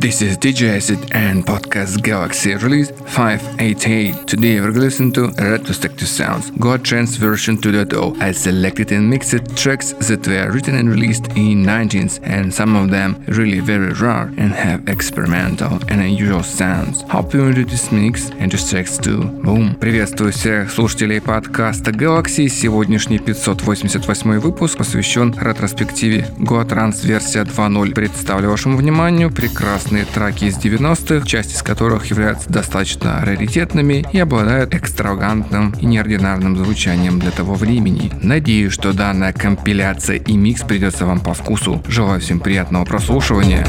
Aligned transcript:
this 0.00 0.22
is 0.22 0.38
DJ 0.38 0.76
Acid 0.76 0.98
and 1.12 1.44
Podcast 1.44 2.02
Galaxy 2.02 2.54
release 2.54 2.90
588. 2.90 4.26
Today 4.26 4.60
we're 4.60 4.72
gonna 4.72 4.84
listen 4.84 5.12
to 5.12 5.28
retrospective 5.38 6.08
sounds, 6.08 6.50
God 6.58 6.84
Trance 6.84 7.16
version 7.16 7.56
2.0. 7.56 8.20
I 8.20 8.32
selected 8.32 8.92
and 8.92 9.08
mixed 9.10 9.56
tracks 9.56 9.92
that 10.08 10.26
were 10.26 10.50
written 10.50 10.76
and 10.76 10.88
released 10.88 11.28
in 11.36 11.64
19s 11.64 12.20
and 12.22 12.52
some 12.52 12.76
of 12.76 12.90
them 12.90 13.22
really 13.28 13.60
very 13.60 13.92
rare 13.92 14.32
and 14.36 14.52
have 14.52 14.88
experimental 14.88 15.78
and 15.88 16.00
unusual 16.00 16.42
sounds. 16.42 17.02
Hope 17.10 17.34
you 17.34 17.44
enjoy 17.44 17.64
this 17.64 17.90
mix 17.92 18.30
and 18.38 18.50
just 18.50 18.70
tracks 18.70 18.98
too. 18.98 19.24
Boom. 19.42 19.76
Приветствую 19.78 20.32
всех 20.32 20.70
слушателей 20.70 21.20
подкаста 21.20 21.90
Galaxy. 21.90 22.48
Сегодняшний 22.48 23.18
588 23.18 24.40
выпуск 24.40 24.78
посвящен 24.78 25.34
ретроспективе 25.40 26.28
God 26.38 26.68
Trance 26.68 27.06
версия 27.06 27.42
2.0. 27.42 27.94
Представлю 27.94 28.50
вашему 28.50 28.76
вниманию 28.76 29.30
прекрасные 29.91 30.05
траки 30.05 30.45
из 30.45 30.57
90-х, 30.57 31.25
часть 31.27 31.53
из 31.53 31.61
которых 31.61 32.05
являются 32.05 32.49
достаточно 32.49 33.19
раритетными 33.25 34.05
и 34.13 34.19
обладают 34.19 34.73
экстравагантным 34.73 35.71
и 35.81 35.85
неординарным 35.85 36.55
звучанием 36.57 37.19
для 37.19 37.31
того 37.31 37.55
времени. 37.55 38.11
Надеюсь, 38.21 38.71
что 38.71 38.93
данная 38.93 39.33
компиляция 39.33 40.17
и 40.17 40.37
микс 40.37 40.61
придется 40.61 41.05
вам 41.05 41.19
по 41.19 41.33
вкусу. 41.33 41.83
Желаю 41.87 42.21
всем 42.21 42.39
приятного 42.39 42.85
прослушивания. 42.85 43.65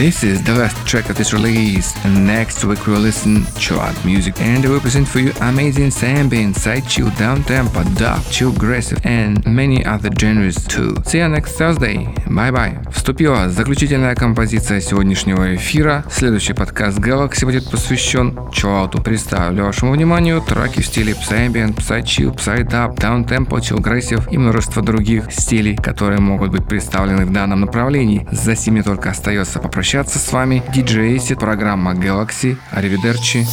This 0.00 0.24
is 0.24 0.42
the 0.42 0.54
last 0.54 0.86
track 0.86 1.10
of 1.10 1.18
this 1.18 1.34
release, 1.34 1.94
and 2.06 2.26
next 2.26 2.64
week 2.64 2.86
we'll 2.86 3.00
listen 3.00 3.44
chart 3.58 3.94
music 4.02 4.40
and 4.40 4.64
we 4.66 4.80
present 4.80 5.06
for 5.06 5.18
you 5.18 5.30
amazing 5.42 5.92
ambient, 6.02 6.56
side 6.56 6.88
chill, 6.88 7.10
down 7.18 7.42
tempo, 7.42 7.84
dub, 7.96 8.24
chill, 8.30 8.50
aggressive, 8.50 8.98
and 9.04 9.44
many 9.44 9.84
other 9.84 10.08
genres 10.18 10.66
too. 10.66 10.94
See 11.04 11.18
you 11.18 11.28
next 11.28 11.52
Thursday. 11.58 12.06
Bye. 12.30 12.90
Вступила 12.92 13.48
заключительная 13.48 14.14
композиция 14.14 14.80
сегодняшнего 14.80 15.56
эфира. 15.56 16.04
Следующий 16.10 16.52
подкаст 16.52 16.98
Galaxy 16.98 17.44
будет 17.44 17.68
посвящен 17.68 18.38
чиллауту. 18.52 19.02
Представлю 19.02 19.64
вашему 19.64 19.92
вниманию 19.92 20.40
треки 20.40 20.80
в 20.80 20.86
стиле 20.86 21.14
Psyambient, 21.14 21.76
Psychill, 21.76 22.36
Psydub, 22.36 22.96
Downtempo, 22.96 23.58
Chill 23.58 23.78
Aggressive 23.78 24.30
и 24.30 24.38
множество 24.38 24.80
других 24.80 25.32
стилей, 25.32 25.76
которые 25.76 26.20
могут 26.20 26.52
быть 26.52 26.66
представлены 26.66 27.26
в 27.26 27.32
данном 27.32 27.62
направлении. 27.62 28.26
За 28.30 28.54
сими 28.54 28.80
только 28.80 29.10
остается 29.10 29.58
попрощаться 29.58 30.18
с 30.18 30.32
вами. 30.32 30.62
DJ 30.72 31.16
Acid, 31.16 31.40
программа 31.40 31.94
Galaxy. 31.94 32.56
Аривидерчи. 32.70 33.44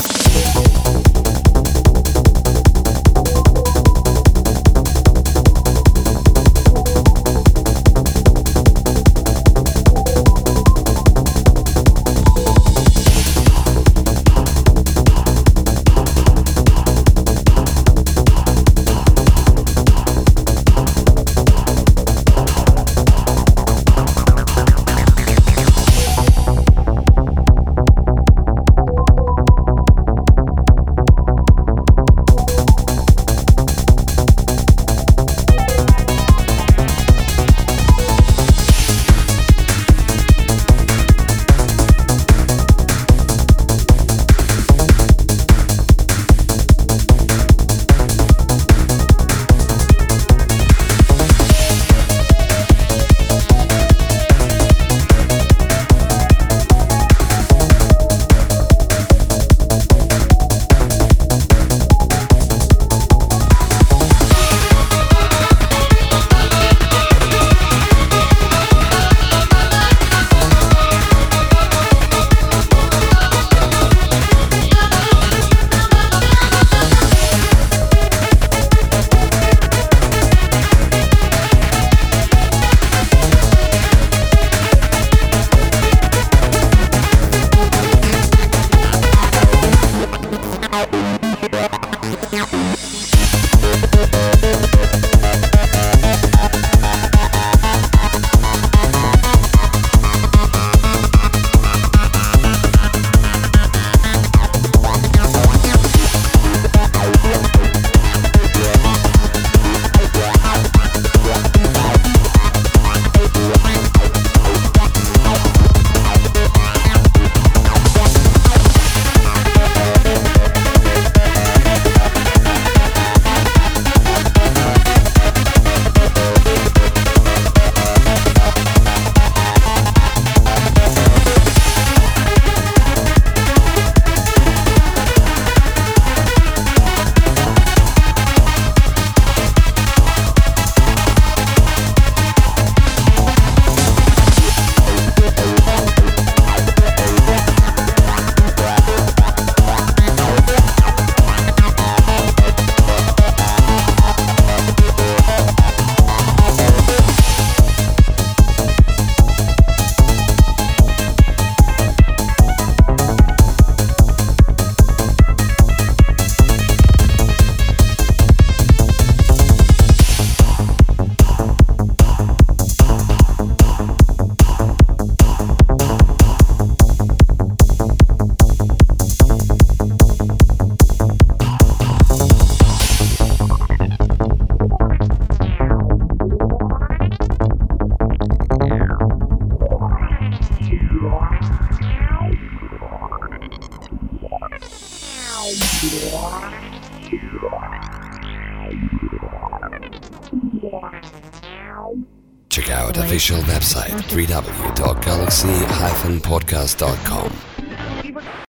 Out 0.56 0.77